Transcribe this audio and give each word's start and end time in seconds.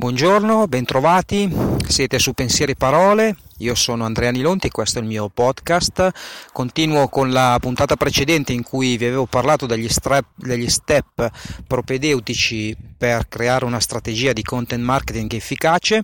Buongiorno, 0.00 0.66
bentrovati, 0.66 1.54
siete 1.86 2.18
su 2.18 2.32
Pensieri 2.32 2.74
Parole, 2.74 3.36
io 3.58 3.74
sono 3.74 4.06
Andrea 4.06 4.30
Nilonti 4.30 4.68
e 4.68 4.70
questo 4.70 4.98
è 4.98 5.02
il 5.02 5.06
mio 5.06 5.28
podcast. 5.28 6.10
Continuo 6.54 7.08
con 7.08 7.30
la 7.30 7.58
puntata 7.60 7.96
precedente 7.96 8.54
in 8.54 8.62
cui 8.62 8.96
vi 8.96 9.04
avevo 9.04 9.26
parlato 9.26 9.66
degli, 9.66 9.90
strep, 9.90 10.24
degli 10.36 10.70
step 10.70 11.30
propedeutici 11.66 12.74
per 13.00 13.28
creare 13.30 13.64
una 13.64 13.80
strategia 13.80 14.34
di 14.34 14.42
content 14.42 14.82
marketing 14.84 15.32
efficace. 15.32 16.02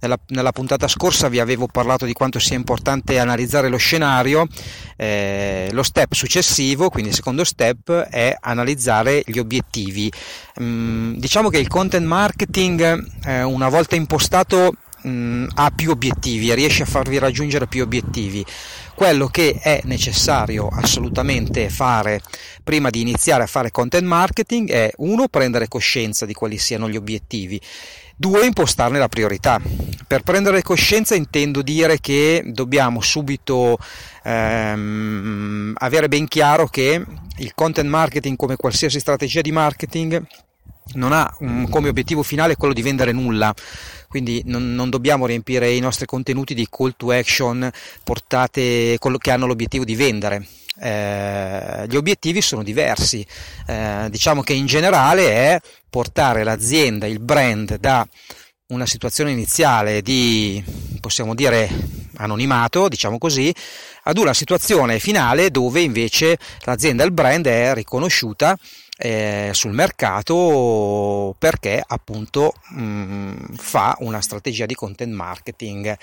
Nella, 0.00 0.18
nella 0.30 0.50
puntata 0.50 0.88
scorsa 0.88 1.28
vi 1.28 1.38
avevo 1.38 1.68
parlato 1.68 2.04
di 2.04 2.12
quanto 2.12 2.40
sia 2.40 2.56
importante 2.56 3.20
analizzare 3.20 3.68
lo 3.68 3.76
scenario. 3.76 4.48
Eh, 4.96 5.68
lo 5.70 5.84
step 5.84 6.14
successivo, 6.14 6.90
quindi 6.90 7.10
il 7.10 7.14
secondo 7.14 7.44
step, 7.44 7.92
è 7.92 8.36
analizzare 8.40 9.22
gli 9.24 9.38
obiettivi. 9.38 10.10
Mm, 10.60 11.14
diciamo 11.14 11.48
che 11.48 11.58
il 11.58 11.68
content 11.68 12.04
marketing, 12.04 13.06
eh, 13.24 13.44
una 13.44 13.68
volta 13.68 13.94
impostato, 13.94 14.74
mm, 15.06 15.46
ha 15.54 15.70
più 15.70 15.92
obiettivi 15.92 16.50
e 16.50 16.56
riesce 16.56 16.82
a 16.82 16.86
farvi 16.86 17.18
raggiungere 17.18 17.68
più 17.68 17.84
obiettivi. 17.84 18.44
Quello 18.94 19.26
che 19.26 19.58
è 19.60 19.80
necessario 19.84 20.68
assolutamente 20.68 21.68
fare 21.68 22.20
prima 22.62 22.90
di 22.90 23.00
iniziare 23.00 23.42
a 23.42 23.46
fare 23.46 23.70
content 23.70 24.04
marketing 24.04 24.70
è 24.70 24.92
uno 24.98 25.28
prendere 25.28 25.66
coscienza 25.66 26.26
di 26.26 26.34
quali 26.34 26.58
siano 26.58 26.88
gli 26.88 26.96
obiettivi, 26.96 27.60
due 28.14 28.44
impostarne 28.46 28.98
la 28.98 29.08
priorità. 29.08 29.60
Per 30.06 30.22
prendere 30.22 30.62
coscienza 30.62 31.14
intendo 31.14 31.62
dire 31.62 31.98
che 32.00 32.42
dobbiamo 32.46 33.00
subito 33.00 33.78
ehm, 34.22 35.74
avere 35.78 36.08
ben 36.08 36.28
chiaro 36.28 36.66
che 36.66 37.04
il 37.38 37.52
content 37.54 37.88
marketing 37.88 38.36
come 38.36 38.56
qualsiasi 38.56 39.00
strategia 39.00 39.40
di 39.40 39.52
marketing 39.52 40.24
non 40.94 41.12
ha 41.12 41.32
um, 41.40 41.68
come 41.68 41.88
obiettivo 41.88 42.22
finale 42.22 42.56
quello 42.56 42.74
di 42.74 42.82
vendere 42.82 43.12
nulla, 43.12 43.54
quindi 44.08 44.42
non, 44.46 44.74
non, 44.74 44.90
dobbiamo 44.90 45.26
riempire 45.26 45.70
i 45.72 45.80
nostri 45.80 46.06
contenuti 46.06 46.54
di 46.54 46.68
call 46.70 46.94
to 46.96 47.12
action 47.12 47.70
portate 48.04 48.98
che 49.18 49.30
hanno 49.30 49.46
l'obiettivo 49.46 49.84
di 49.84 49.94
vendere. 49.94 50.46
Eh, 50.80 51.86
gli 51.86 51.96
obiettivi 51.96 52.40
sono 52.40 52.62
diversi, 52.62 53.24
eh, 53.66 54.06
diciamo 54.10 54.42
che 54.42 54.54
in 54.54 54.66
generale 54.66 55.28
è 55.28 55.60
portare 55.88 56.44
l'azienda, 56.44 57.06
il 57.06 57.20
brand 57.20 57.76
da 57.78 58.06
una 58.68 58.86
situazione 58.86 59.30
iniziale 59.30 60.00
di, 60.00 60.62
possiamo 61.00 61.34
dire, 61.34 61.68
anonimato, 62.16 62.88
diciamo 62.88 63.18
così, 63.18 63.54
ad 64.04 64.16
una 64.16 64.34
situazione 64.34 64.98
finale 64.98 65.50
dove 65.50 65.80
invece 65.80 66.38
l'azienda, 66.64 67.04
il 67.04 67.12
brand 67.12 67.46
è 67.46 67.74
riconosciuta 67.74 68.56
eh, 69.04 69.50
sul 69.52 69.72
mercato 69.72 71.34
perché 71.36 71.82
appunto 71.84 72.54
mh, 72.68 72.82
mm, 72.82 73.34
fa 73.56 73.96
una 73.98 74.20
strategia 74.20 74.64
di 74.64 74.74
content 74.74 75.12
marketing. 75.12 75.96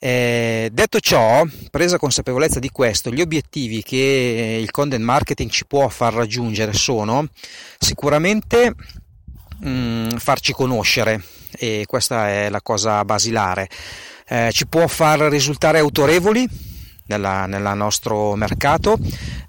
Eh, 0.00 0.68
detto 0.72 0.98
ciò, 0.98 1.44
presa 1.70 1.98
consapevolezza 1.98 2.58
di 2.58 2.70
questo, 2.70 3.12
gli 3.12 3.20
obiettivi 3.20 3.84
che 3.84 4.58
il 4.60 4.72
content 4.72 5.04
marketing 5.04 5.50
ci 5.50 5.66
può 5.66 5.86
far 5.88 6.14
raggiungere 6.14 6.72
sono 6.72 7.28
sicuramente 7.78 8.74
mh, 9.60 9.68
mm, 9.68 10.08
farci 10.16 10.52
conoscere 10.52 11.22
e 11.52 11.84
questa 11.86 12.28
è 12.28 12.50
la 12.50 12.60
cosa 12.60 13.04
basilare. 13.04 13.68
Eh, 14.26 14.50
ci 14.52 14.66
può 14.66 14.88
far 14.88 15.20
risultare 15.20 15.78
autorevoli 15.78 16.48
nel 17.06 17.72
nostro 17.74 18.34
mercato, 18.34 18.98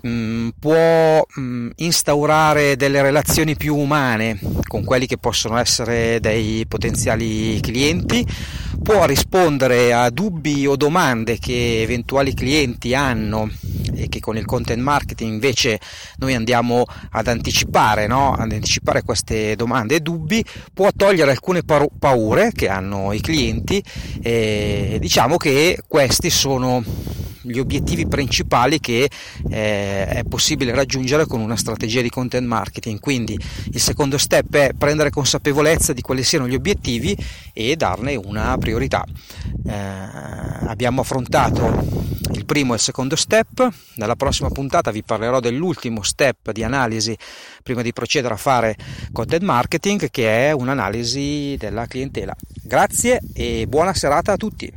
mh, 0.03 0.09
mm, 0.09 0.49
può 0.59 1.25
mh, 1.35 1.41
mm, 1.41 1.69
instaurare 1.77 2.75
delle 2.75 3.01
relazioni 3.01 3.55
più 3.55 3.75
umane 3.75 4.39
con 4.67 4.83
quelli 4.83 5.05
che 5.05 5.17
possono 5.17 5.57
essere 5.57 6.19
dei 6.19 6.65
potenziali 6.67 7.59
clienti, 7.61 8.25
può 8.81 9.05
rispondere 9.05 9.93
a 9.93 10.09
dubbi 10.09 10.67
o 10.67 10.75
domande 10.75 11.37
che 11.39 11.81
eventuali 11.81 12.33
clienti 12.33 12.93
hanno 12.93 13.49
e 13.95 14.09
che 14.09 14.19
con 14.19 14.37
il 14.37 14.45
content 14.45 14.81
marketing 14.81 15.31
invece 15.31 15.79
noi 16.17 16.33
andiamo 16.33 16.85
ad 17.11 17.27
anticipare, 17.27 18.07
no? 18.07 18.33
ad 18.33 18.51
anticipare 18.51 19.03
queste 19.03 19.55
domande 19.55 19.95
e 19.95 19.99
dubbi, 19.99 20.43
può 20.73 20.89
togliere 20.95 21.31
alcune 21.31 21.61
paure 21.63 22.51
che 22.51 22.67
hanno 22.67 23.13
i 23.13 23.21
clienti 23.21 23.83
e 24.21 24.97
diciamo 24.99 25.37
che 25.37 25.79
questi 25.87 26.29
sono 26.29 26.83
gli 27.43 27.59
obiettivi 27.59 28.07
principali 28.07 28.79
che 28.79 29.09
eh, 29.49 30.07
è 30.07 30.23
possibile 30.27 30.73
raggiungere 30.73 31.25
con 31.25 31.41
una 31.41 31.55
strategia 31.55 32.01
di 32.01 32.09
content 32.09 32.47
marketing. 32.47 32.99
Quindi 32.99 33.37
il 33.71 33.79
secondo 33.79 34.17
step 34.17 34.55
è 34.55 34.71
prendere 34.77 35.09
consapevolezza 35.09 35.93
di 35.93 36.01
quali 36.01 36.23
siano 36.23 36.47
gli 36.47 36.55
obiettivi 36.55 37.15
e 37.53 37.75
darne 37.75 38.15
una 38.15 38.57
priorità. 38.57 39.03
Eh, 39.65 39.73
abbiamo 39.73 41.01
affrontato 41.01 42.11
il 42.33 42.45
primo 42.45 42.73
e 42.73 42.75
il 42.75 42.81
secondo 42.81 43.15
step, 43.15 43.67
nella 43.95 44.15
prossima 44.15 44.49
puntata 44.49 44.91
vi 44.91 45.03
parlerò 45.03 45.39
dell'ultimo 45.39 46.01
step 46.01 46.51
di 46.51 46.63
analisi 46.63 47.15
prima 47.61 47.81
di 47.81 47.93
procedere 47.93 48.33
a 48.33 48.37
fare 48.37 48.75
content 49.11 49.43
marketing 49.43 50.09
che 50.09 50.47
è 50.47 50.51
un'analisi 50.51 51.55
della 51.57 51.85
clientela. 51.85 52.35
Grazie 52.61 53.19
e 53.33 53.65
buona 53.67 53.93
serata 53.93 54.33
a 54.33 54.37
tutti. 54.37 54.71